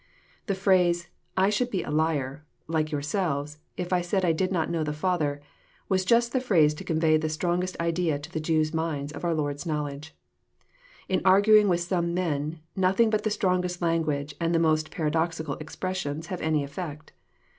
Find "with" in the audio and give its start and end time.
11.69-11.81